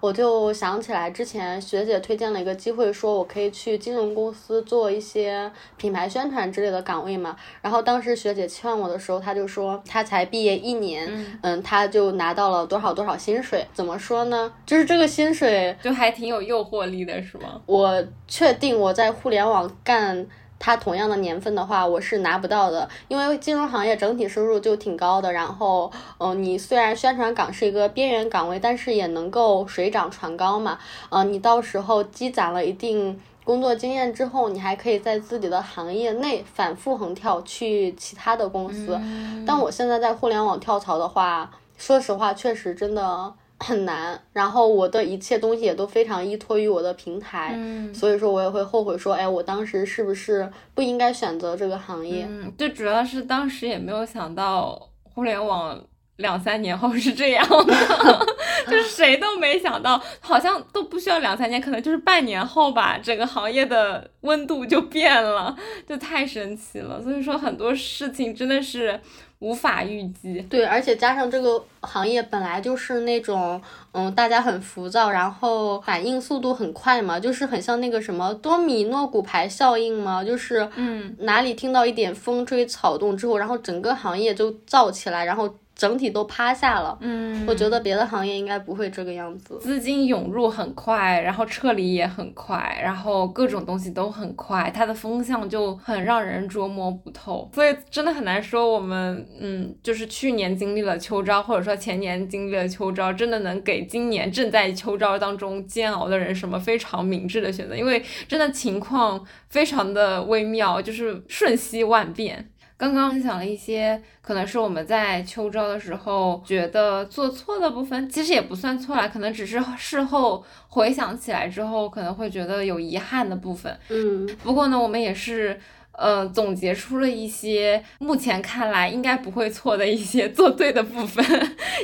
[0.08, 7.36] 我就想起来之前学姐推荐了一个机会，说我可以去金融公司做一些品牌宣传之类的岗位嘛。
[7.62, 11.06] 然后当时学姐劝我的时候，她就说她才毕业一年，
[11.42, 13.68] 嗯，她就拿到了多少多少薪水。
[13.74, 14.54] 怎么说呢？
[14.66, 17.62] 就是这个薪水就还挺有诱惑力的，是吗？
[17.66, 20.26] 我确定我在互联网干。
[20.60, 25.32] 它同样的年份的话，我是拿不到的，因为金融行业整体收入就挺高的。
[25.32, 30.80] 然后，嗯，你虽然宣传岗是一个边缘岗位，但是也能够水涨船高嘛。
[31.10, 39.00] 嗯，你到时候积攒了一定工作经验之后，你还可以在自己的行业内反复横跳去其他的公司。
[39.46, 52.26] 但我现在在互联网跳槽的话，说实话，确实真的很难，然后我的一切东西也都非常依托于我的平台，嗯，所以说我也会后悔说，哎，我当时是不是不应该选择这个行业？
[52.30, 55.80] 嗯，最主要是当时也没有想到互联网。
[56.18, 57.76] 两三年后是这样的，
[58.66, 65.56] 就是谁都没想到，好像都不需要两三年，可能就是半年后吧，整个行业的温度就变了，
[65.88, 67.00] 就太神奇了。
[67.00, 69.00] 所以说很多事情真的是
[69.40, 70.40] 无法预计。
[70.50, 85.54] 对，而且加上这个行业本来就是那种，嗯，大家很浮躁，然后反应速度很快嘛，就是很像那个什么多米诺骨牌效应嘛，就是嗯，哪里听到一点风吹草动之后，然后整个行业就燥起来，然后。
[85.78, 89.60] 整体都趴下了，嗯，我觉得别的行业应该不会这个样子。
[89.60, 107.78] 资金涌入很快，然后撤离也很快，然后各种东西都很快，它的风向就很让人捉摸不透，所以真的很难说我们，嗯，就是去年经历了秋招，或者说前年经历了秋招，真的能给今年正在秋招当中煎熬的人什么非常明智的选择？
[107.78, 112.50] 因为真的情况非常的微妙，就是瞬息万变。
[112.78, 123.78] 刚刚分享了一些，可能是我们在秋招的时候觉得做错的部分，其实也不算错啦，可能只是事后回想起来之后，可能会觉得有遗憾的部分。
[123.90, 125.60] 嗯，不过呢，我们也是。
[125.98, 131.26] 呃，总结出了一些目前看来应该不会错的一些 做对的部分，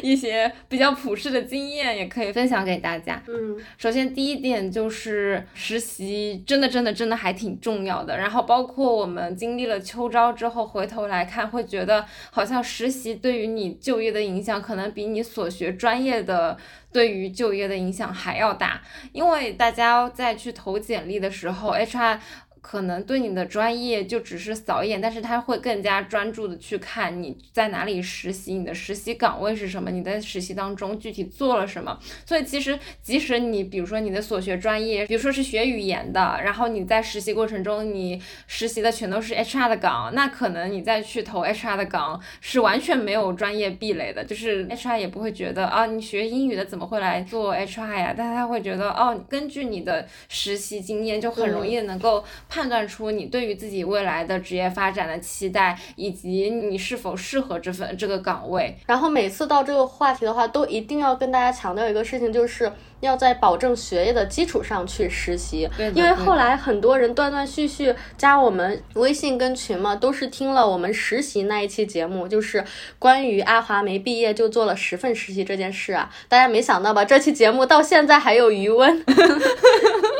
[0.03, 3.19] 一些比较普世的经验也可以分享给大家。
[3.27, 8.15] 嗯，首先第一点就是实习真的真的真的还挺重要的。
[8.15, 16.55] 然后包括我们经历了秋招之后回头来看，会觉得好像实习对于你就业的影响，可能比你所学专业的
[16.91, 18.79] 对于就业的影响还要大。
[19.11, 22.19] 因为大家在去投简历的时候，HR。
[22.63, 31.99] 可能对你的专业就只是扫一眼，但是他会更加专注的去看你在哪里实习，你的实习岗位是什么，你在实习当中具体做了什么。
[32.25, 48.15] 所以其实即使你比如说你的所学专业，比如说是学语言的，然后你在实习过程中你实习的全都是 HR 的岗，那可能你再去投 HR 的岗是完全没有专业壁垒的，就是 HR 也不会觉得啊你学英语的怎么会来做 HR 呀？
[48.17, 52.23] 但他会觉得哦，根据你的实习经验就很容易能够。
[52.53, 58.77] 判断出你对于自己未来的职业发展的期待，以及你是否适合这份这个岗位。
[58.85, 62.71] 然后每次到这个话题的话，都一定要跟大家强调一个事情，就是。
[63.03, 72.63] 要在保证学业的基础上去实习，因为后来很多人断断续续加我们微信跟群嘛，都是听了我们实习那一期节目，就是
[72.97, 76.09] 关于阿华没毕业就做了十份实习这件事啊。
[76.29, 77.03] 大家没想到吧？
[77.03, 79.03] 这期节目到现在还有余温。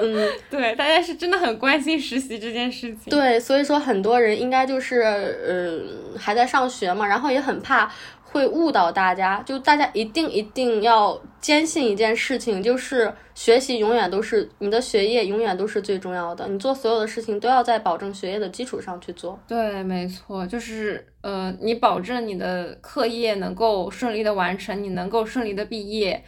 [0.01, 3.09] 嗯， 对，大家是真的很关心实习这件事情。
[3.09, 7.91] 对，所以说很多人应该就是呃还在上学嘛，然后也很怕。
[8.25, 16.47] 会误导大家，就大家一定一定要坚信一件事情，就是学习永远都是你的学业永远都是最重要的。
[16.47, 19.39] 你做所有的事情都要在保证学业的基础上去做。
[19.47, 26.23] 对，没错，就是呃，你保证你的课业能够顺利的完成，你能够顺利的毕业。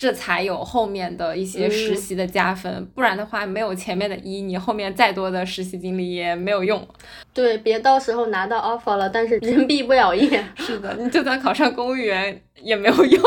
[0.00, 6.88] 这才有后面的一些实习的加分，不然的话没有前面的一，你后面再多的实习经历也没有用。
[7.34, 10.42] 对，别到时候拿到 offer 了，但是人毕不了业。
[10.56, 13.22] 是的，你就算考上公务员也没有用，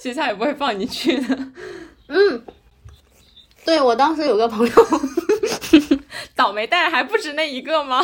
[0.00, 1.38] 学校也不会放你去的。
[2.08, 2.42] 嗯，
[3.64, 4.72] 对我当时有个朋友。
[6.38, 8.00] 倒霉蛋还不止那一个吗？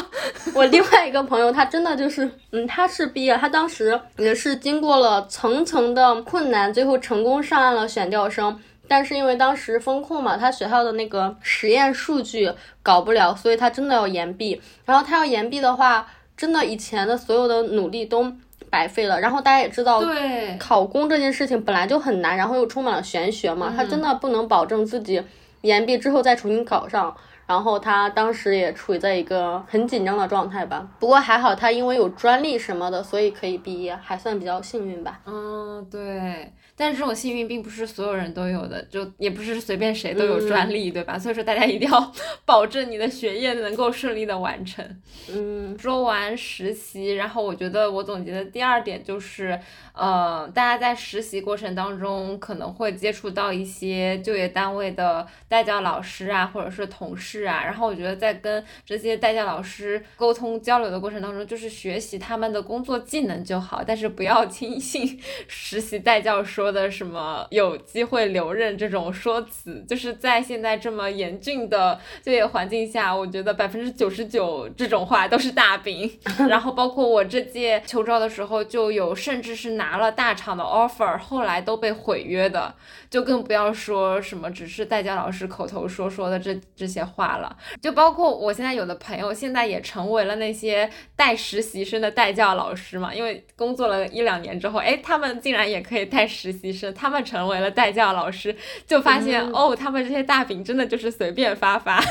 [0.53, 8.61] 我另外一个朋友，他真的就是，嗯，他是毕业，他当时也是经过了层层的困难，最后成功上岸了选调生。
[8.88, 14.61] 但是因为当时风控嘛，他学校的那个实验数据搞不了，所以他真的要延毕。
[14.85, 16.05] 然后他要延毕的话，
[16.37, 18.33] 真的以前的所有的努力都
[18.68, 19.20] 白费了。
[19.20, 25.23] 然后大家也知道，对，考公这件事情本来就很难，然后又充满了玄学嘛，他真的不能保证自己
[25.61, 27.16] 延毕之后再重新考上。
[27.46, 35.20] 然后他当时也处于在一个很紧张的状态吧，不过还好他因为有专利什么的，所以可以毕业，还算比较幸运吧。
[35.26, 36.52] 嗯，对。
[36.76, 41.18] 但是这种幸运并不是所有人都有的，就也不是随便谁都有专利，对吧？
[41.18, 42.12] 所以说大家一定要
[42.44, 44.84] 保证你的学业能够顺利的完成。
[45.30, 49.58] 嗯，说完实习，然后我觉得我总结的第二点就是，
[49.94, 57.44] 呃，大家在实习过程当中可能会接触到一些就业单位的代教老师啊，或者是同事。
[57.44, 57.62] 啊。
[57.64, 69.85] 然后我觉得在跟这些代教老师沟通交流的过程当中，就是学习他们的工作技能就好，但是不要轻信 实习代教说的什么有机会留任这种说辞。
[69.88, 76.11] 就是在现在这么严峻的就业环境下，我觉得百分之九十九这种话都是大饼。
[76.48, 82.75] 然后包括我这届秋招的时候，就有甚至是拿了大厂的 offer，后来都被毁约的，
[83.10, 87.56] 就更不要说什么只是代教老师口头说说的这这些话了。
[87.83, 98.55] 就包括我现在有的朋友，现在也成为了那些带实习生的代教老师嘛，因为工作了一两年之后，哎，他们竟然也可以带实习生，他们成为了代教老师，
[98.87, 102.02] 就发现哦，他们这些大饼真的就是随便发发，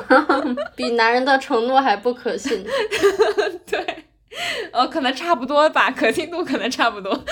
[0.76, 2.64] 比男人的承诺还不可信。
[3.66, 4.04] 对。
[4.72, 7.24] 哦，可能差不多吧，可信度可能差不多。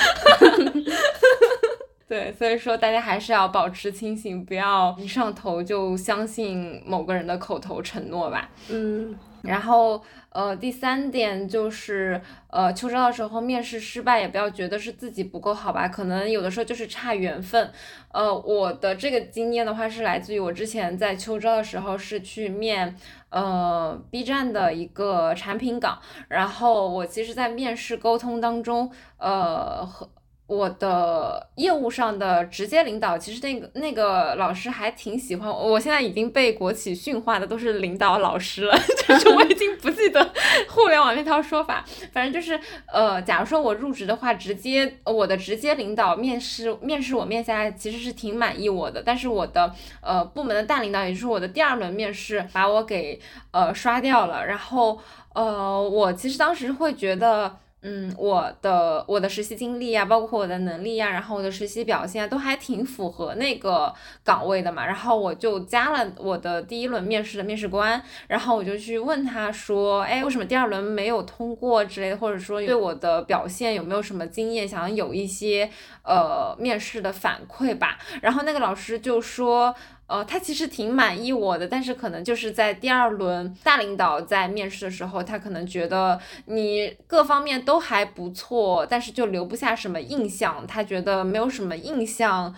[2.09, 8.49] 对，所以说大家还是要保持清醒，不要一上头就相信某个人的口头承诺吧。
[8.71, 9.15] 嗯，
[9.47, 17.71] 然后呃，第三点就是呃，秋招的时候面试失败，也不要觉得是自己不够好吧，可能有的时候就是差缘分。
[18.13, 22.97] 呃，我的这个经验的话是来自于我之前在秋招的时候是去面。
[23.29, 30.09] 呃，B 站的一个产品岗，然后我其实，在面试沟通当中，呃和。
[30.47, 35.73] 我的业务上的直接领导，其实那个那个老师还挺喜欢我。
[35.73, 38.79] 我现在已经被国企驯化的都是领导老师了，
[39.09, 40.33] 就是我已经不记得
[40.69, 41.85] 互联网那套说法。
[42.13, 42.61] 反正就是，
[42.93, 49.03] 呃，假如说我入职的话，直接我的直接领导面试面试我面下来，其实是挺满意我的。
[49.05, 53.19] 但是我的呃部门的大领导，也就是我的第二轮面试，把我给
[53.51, 54.47] 呃刷掉了。
[54.47, 55.01] 然后
[55.35, 57.57] 呃，我其实当时会觉得。
[57.89, 64.85] 嗯，我的我的实习经历啊，包括我的能力呀，然后我的实习表现都还挺符合那个岗位的嘛。
[64.85, 75.71] 然后我就加了我的第一轮面试的面试官，然后我就去问他说，哎，为什么第二轮没有通过之类的，或者说对我的表现有没有什么经验，想要有一些
[76.03, 77.97] 呃面试的反馈吧。
[78.21, 79.73] 然后那个老师就说。
[80.07, 92.55] 呃，他其实挺满意我的，但是可能就是在第二轮大领导在面试的时候，他可能觉得你各方面都还不错，但是就留不下什么印象，他觉得没有什么印象。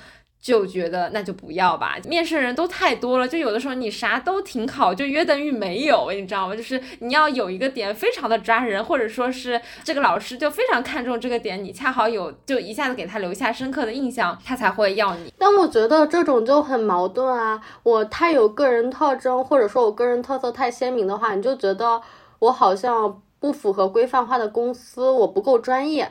[0.49, 6.57] 就觉得那就不要吧，面试人都太多了，就有的时候你啥都挺好，就约等于没有，你知道吗？
[6.57, 15.31] 就是你要有一个点非常的抓人，或者说是这个老师就非常看重这个点，你恰好有就一下子给他留下深刻的印象，他才会要你。
[15.37, 22.01] 但我觉得这种就很矛盾啊，我太有个人特征，或者说我个人特色太鲜明的话，你就觉得
[22.39, 26.11] 我好像不符合规范化的公司，我不够专业。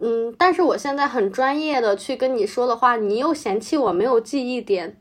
[0.00, 4.96] 嗯，但是我现在很专业的去跟你说的话，你又嫌弃我没有记忆点，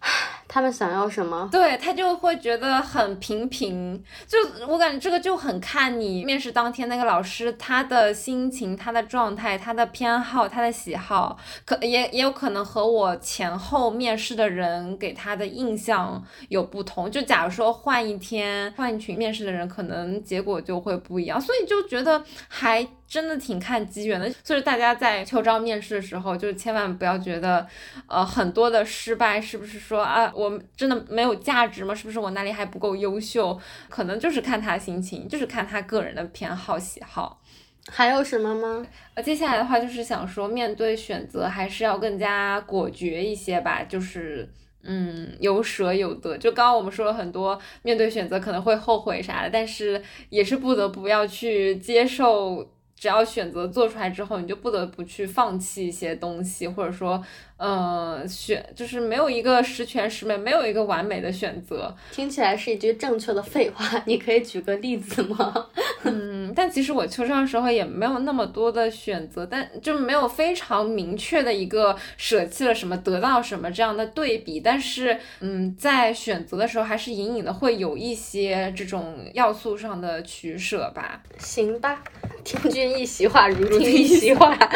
[0.00, 0.43] 唉。
[0.46, 1.48] 他们想要什么？
[1.50, 17.10] 对他就会觉得很平平，就我感觉这个就很看你面试当天那个老师他的心情、他的状态、他的偏好、他的喜好，可也也有可能和我前后面试的人给他的印象有不同。
[17.10, 21.40] 就假如说换一天换一群面试的人，可能结果就会不一样。
[21.40, 24.32] 所以就觉得还真的挺看机缘的。
[24.42, 27.66] 所以大家在秋招面试的时候，就千万不要觉得，
[28.06, 30.60] 呃，很多的失败是不是说啊我。
[30.76, 31.94] 真的没有价值吗？
[31.94, 33.58] 是不是我哪里还不够优秀？
[33.88, 37.40] 可能就是看他心情，就是看他个人的偏好喜好。
[37.88, 38.86] 还有什么吗？
[39.14, 43.82] 呃，接下来的话就是想说，面对选择还是要更加果决一些吧。
[43.84, 44.50] 就是，
[44.82, 46.36] 嗯，有舍有得。
[46.38, 52.70] 就刚刚我们说了很多，面对选择可能会后悔啥的，但是也是不得不要去接受。
[52.96, 57.22] 只要选择做出来之后，你就不得不去放弃一些东西，或者说。
[57.56, 61.94] 呃，选就是没有一个十全十美，没有一个完美的选择。
[62.10, 65.66] 听起来是一句正确的废话，你可以举个例子吗？
[66.02, 74.60] 嗯，但其实我秋招的时候也没有那么多的选择，但就没有非常明确的一个舍弃了什么得到什么这样的对比。
[74.60, 81.22] 但是，嗯，在选择的时候还是隐隐的会有一些这种要素上的取舍吧。
[81.38, 82.02] 行吧，
[82.42, 84.54] 听君一席话，如听一席话。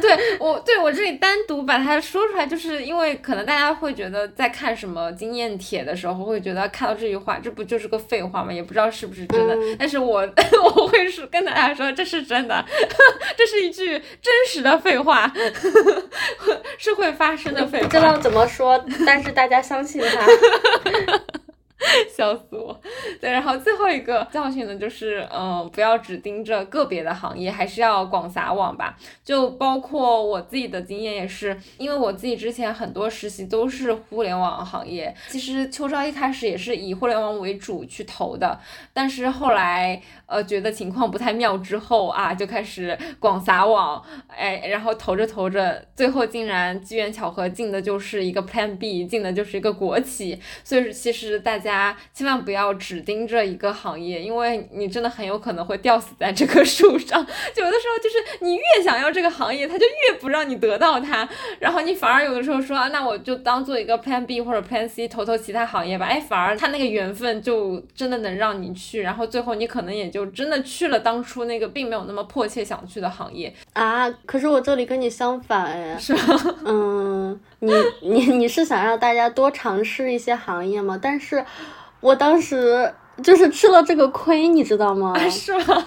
[0.00, 8.52] 对我，对我这里单独把它说出来，就是因为可能大家会觉得在看什么经验帖的时候，会觉得看到这句话，这不就是个废话吗？
[8.52, 9.56] 也不知道是不是真的。
[9.78, 10.20] 但是我
[10.76, 12.62] 我会说跟大家说，这是真的，
[13.34, 15.32] 这是一句真实的废话，
[16.76, 17.88] 是会发生的废话。
[17.88, 20.26] 不知道怎么说，但是大家相信他。
[22.14, 22.78] 笑死我！
[23.20, 28.98] 对，然后最后一个教训呢，就是嗯，不要只盯着个别的行业，还是要广撒网吧。
[29.24, 35.14] 就包括我自己的经验也是，因为我自己之前很多实习都是互联网行业。
[35.28, 38.58] 其实秋招一开始也是以互联网为主去投的，
[38.92, 50.40] 但是后来呃觉得情况不太妙之后啊，就开始广撒网，哎，然后投着投着，最后竟然机缘巧合进的就是一个 Plan B，进的就是一个国企。
[50.64, 51.67] 所以其实大家。
[52.12, 57.20] 千万不要只盯着一个行业，因为你真的很有可能会吊死在这棵树上。
[57.56, 66.06] 有的时候就是你越想要这个行业，它就越不让你得到它，然后你反而有的时候说啊，那我就当做一个 Plan B 或者 Plan C 投投其他行业吧。
[66.06, 74.08] 哎，反而它那个缘分就真的能让你去，然后最后你可能也就真的去了当初那个并没有那么迫切想去的行业啊。
[74.26, 76.56] 可是我这里跟你相反哎，是吗？
[76.64, 80.98] 嗯，你 你你是想让大家多尝试一些行业吗？
[81.00, 81.44] 但是。
[82.00, 82.94] 我当时
[83.24, 85.18] 就是吃了这个亏，你知道吗？
[85.28, 85.84] 是吗？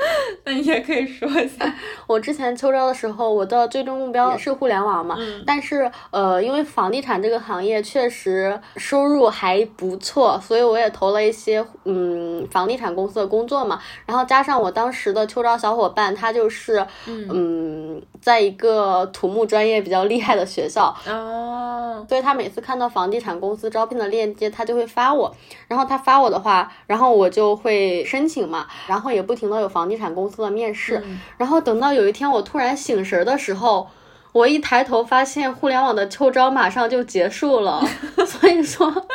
[0.44, 1.72] 那你也可以说一下，
[2.06, 5.16] 我之前秋招的时候，我的最终目标是互联网嘛。
[5.18, 5.42] 嗯。
[5.46, 13.80] 但是，呃，因为房地产这个行业确实收入还不错，所以我也投了一些嗯房地产公司的工作嘛。
[14.06, 25.34] 然后加上我当时的秋招小伙伴，他就是嗯，在一个土木专业比较厉害的学校哦，所以他每次看到房地产公司招聘的链接，他就会发我。
[25.68, 28.66] 然后他发我的话，然后我就会申请嘛。
[28.86, 31.02] 然后也不停的有房地产公司的面试，
[31.36, 33.88] 然后等到有一天我突然醒神的时候，
[34.32, 37.82] 我一抬头发现互联网的秋招马上就结束了，
[38.24, 39.06] 所以说，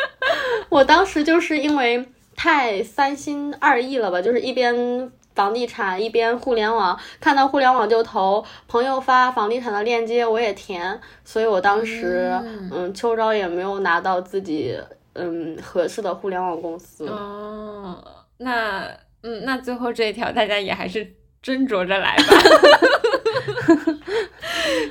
[0.69, 2.05] 我当时就是因为
[2.35, 12.29] 太三心二意了吧，就是一边房地产一边互联网，看到互联网就投，朋友发房地产的链接我也填，所以我当时
[12.71, 14.77] 嗯秋招也没有拿到自己
[15.13, 18.03] 嗯合适的互联网公司哦，
[18.37, 18.85] 那。
[19.25, 21.03] 嗯，那最后这一条大家也还是
[21.43, 22.23] 斟酌着来吧。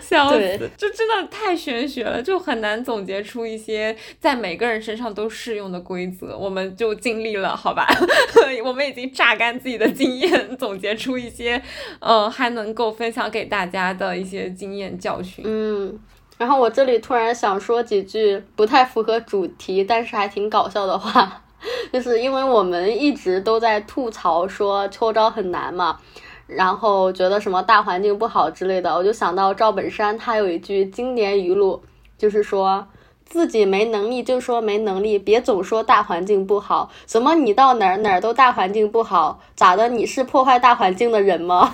[0.01, 6.37] 笑死，这真的太玄学了，就很难总结出一些在每个人身上都适用的规则。
[6.37, 7.87] 我们就尽力了，好吧？
[8.65, 11.61] 我们已经榨干自己的经验，总结出一些，
[12.01, 15.45] 呃，还能够分享给大家的一些经验教训。
[15.47, 15.99] 嗯，
[16.39, 21.43] 然后我这里突然想说几句不太符合主题，但是还挺搞笑的话。
[21.93, 25.99] 就是因为我们一直都在吐槽说秋招很难嘛，
[26.47, 31.83] 然后觉得什么大环境不好之类的，我就想到赵本山他有一句经典语录，
[32.19, 32.87] 就是说
[33.25, 36.91] 自己没能力就说没能力，别总说大环境不好。
[37.07, 39.41] 怎么你到哪儿哪儿都大环境不好？
[39.55, 39.89] 咋的？
[39.89, 41.73] 你是破坏大环境的人吗？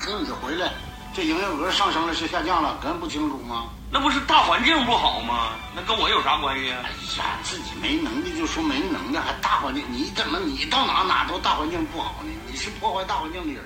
[0.00, 0.72] 孙子回来，
[1.14, 3.64] 这营业额上升了是下降了，咱不清楚吗？
[3.90, 5.50] 那不是大环境不好吗？
[5.74, 6.78] 那跟我有啥关系啊？
[6.84, 9.82] 哎呀，自己没能力就说没能力，还大环境？
[9.90, 12.30] 你怎么你到哪哪都大环境不好呢？
[12.46, 13.62] 你是破坏大环境的人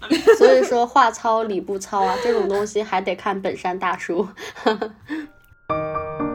[0.00, 0.36] 啊！
[0.36, 4.28] 所以说话糙理不糙啊，这种东西还得看本山大叔。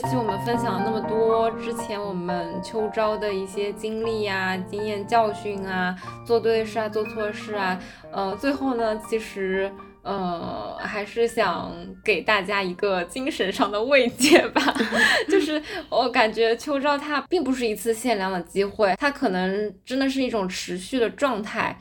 [0.00, 5.92] 这期我们分享了那么多之前我们秋招的一些经历呀、经验教训啊、
[6.24, 7.76] 做对事啊、做错事啊，
[8.12, 9.68] 呃，最后呢，其实
[10.02, 11.72] 呃还是想
[12.04, 14.62] 给大家一个精神上的慰藉吧，
[15.28, 21.76] 就是我感觉秋招它并不是一次限量的机会，它可能真的是一种持续的状态。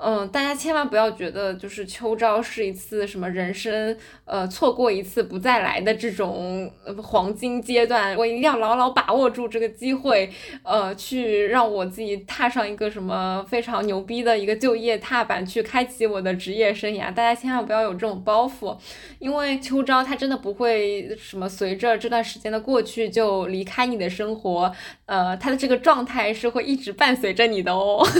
[0.00, 6.70] 嗯，大家千万不要觉得就是秋招是一次什么人生，呃，错过一次不再来的这种
[7.02, 10.30] 黄金阶段，我一定要牢牢把握住这个机会，
[10.62, 17.12] 呃，去让我自己踏上一个什么非常牛逼的一个就业踏板，去开启我的职业生涯。
[17.12, 18.76] 大家千万不要有这种包袱，
[19.18, 24.72] 因为秋招它真的不会什么随着这段时间的过去就离开你的生活，
[25.06, 28.06] 呃，它的这个状态是会一直伴随着你的哦。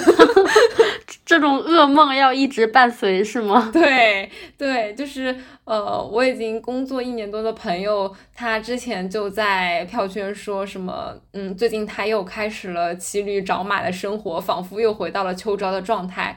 [1.25, 3.69] 这种噩梦要一直伴随是吗？
[3.73, 16.37] 对对，就是呃，我已经工作一年多的朋友，他之前就在票圈说什么，嗯，最近他又开始了骑驴找马的生活，仿佛又回到了秋招的状态。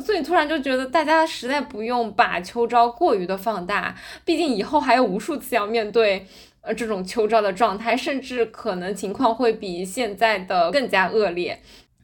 [0.00, 6.26] 所以突然就觉得大家实在不用把秋招过于的放大，毕竟以后还有无数次要面对
[6.62, 11.60] 呃这种秋招的状态，甚至可能情况会比现在的更加恶劣。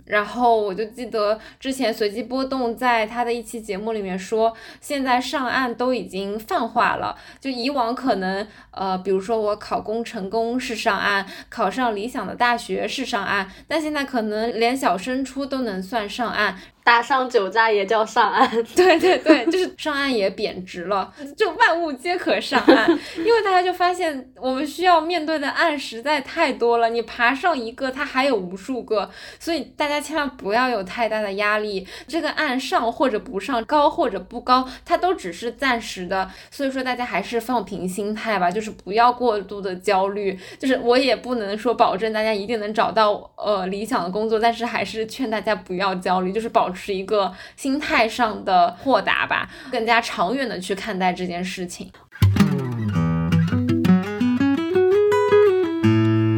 [0.06, 7.16] 然后我就记得之前随机波动在他的一期节目里面说，现在上岸都已经泛化了。
[7.40, 16.56] 就以往可能，呃，比如说我考公成功是上岸，考上理想的大学是上岸，但现在可能连小升初都能算上岸。
[16.86, 29.10] 打上酒家也叫上岸， 对对对，就是上岸也贬值了，就万物皆可上岸，因为大家就发现我们需要面对的岸实在太多了，你爬上一个，它还有无数个，
[29.40, 46.70] 所以大家千万不要有太大的压力，这个岸上或者不上，高或者不高，它都只是暂时的，所以说大家还是放平心态吧，就是不要过度的焦虑，就是我也不能说保证大家一定能找到呃理想的工作，但是还是劝大家不要焦虑，就是保。
[46.76, 51.90] 是一个心态上的豁达吧，更加长远的去看待这件事情。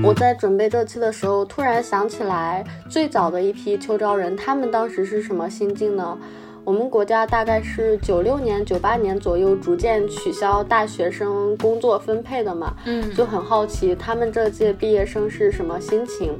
[0.02, 6.16] 我在准备这期的时候，突然想起来，最早的一批秋招人，他们当时是什么心境呢？
[6.64, 16.38] 我们国家大概是九六年、九八年左右逐渐取消大学生工作分配的嘛，嗯，就很好奇他们这届毕业生是什么心情。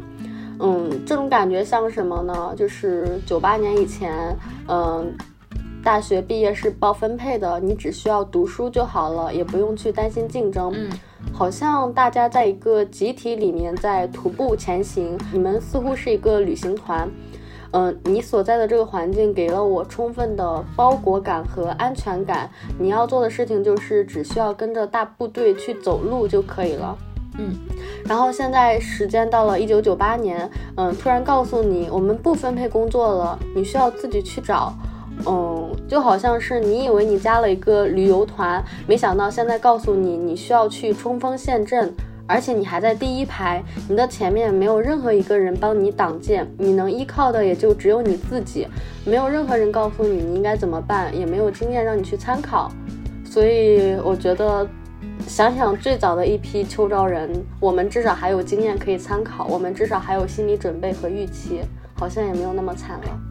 [0.60, 2.52] 嗯，这种感觉像什么呢？
[2.56, 4.36] 就是九八年以前，
[4.66, 5.14] 嗯，
[5.84, 10.72] 大学毕业是包分配的，你只需要读书就好了，也不用去担心竞争。
[10.74, 10.90] 嗯，
[11.32, 17.08] 好像大家在一个集体里面在徒步前行，你们似乎是一个旅行团。
[17.70, 22.50] 嗯，你所在的这个环境给了我充分的包裹感和安全感。
[22.78, 26.96] 你要做的事情就是只需要跟着大部队去走路就可以了。
[27.40, 27.56] 嗯，
[28.04, 34.74] 然后现在时间到了一九九八年，嗯，突然告诉你我们不分配工作了，你需要自己去找，
[35.24, 41.94] 嗯，就好像是你以为你加了一个旅游团，没想到现在告诉你你需要去冲锋陷阵，
[42.26, 48.66] 而且你还在第一排，你的前面没有任何一个人帮你挡箭，你能依靠的也就只有你自己，
[49.04, 52.68] 没有任何人告诉你你应该怎么办，也没有经验让你去参考，
[53.24, 54.68] 所以我觉得。
[55.28, 61.60] 想想最早的一批秋招人，我们至少还有经验可以参考，我们至少还有心理准备和预期，
[61.94, 63.27] 好像也没有那么惨了。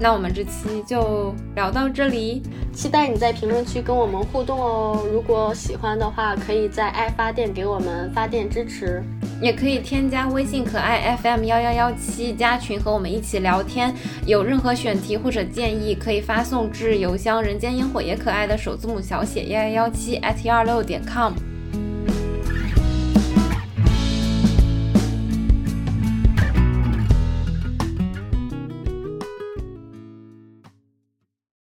[0.00, 2.40] 那我们这期就聊到这里，
[2.72, 5.04] 期待你在评论区跟我们互动哦。
[5.12, 9.02] 如果喜欢的话，可以在爱发电给我们发电支持。
[9.40, 13.94] 也可以添加微信可爱 FM 幺幺幺七加群和我们一起聊天。
[14.24, 21.32] 有任何选题或者建议，可以发送至邮箱人间烟火也可爱的首字母小写幺幺幺七 at 幺二六点 com。